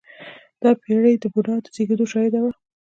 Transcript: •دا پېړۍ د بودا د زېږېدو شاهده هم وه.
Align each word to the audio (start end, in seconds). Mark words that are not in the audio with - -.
•دا 0.61 0.71
پېړۍ 0.81 1.15
د 1.19 1.25
بودا 1.33 1.55
د 1.63 1.67
زېږېدو 1.75 2.05
شاهده 2.11 2.37
هم 2.39 2.43
وه. 2.45 2.53